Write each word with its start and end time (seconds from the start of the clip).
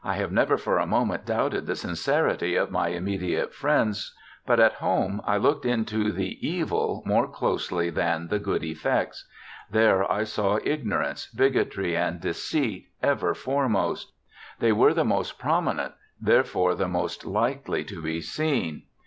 1 0.03 0.15
ha\% 0.15 0.31
never 0.31 0.57
for 0.57 0.79
a 0.79 0.87
moment 0.87 1.27
doubted 1.27 1.67
the 1.67 1.75
sincerity 1.75 2.55
of 2.55 2.71
my 2.71 2.87
immediate 2.87 3.53
friends, 3.53 4.15
but 4.47 4.59
at 4.59 4.73
home 4.73 5.21
I 5.27 5.37
looked 5.37 5.63
into 5.63 6.11
the 6.11 6.39
evil 6.41 7.03
more 7.05 7.27
closely 7.27 7.91
than 7.91 8.29
the 8.29 8.39
good 8.39 8.63
effects— 8.63 9.27
there 9.69 10.11
I 10.11 10.23
saw 10.23 10.57
igno 10.57 11.01
rance, 11.01 11.27
bigotry, 11.27 11.95
and 11.95 12.19
deceit 12.19 12.87
ever 13.03 13.35
foremost; 13.35 14.11
they 14.57 14.71
were 14.71 14.95
the 14.95 15.05
most 15.05 15.37
prominent, 15.37 15.93
therefore 16.19 16.73
the 16.73 16.87
most 16.87 17.23
likely 17.23 17.83
to 17.83 18.01
be 18.01 18.21
seen. 18.21 18.81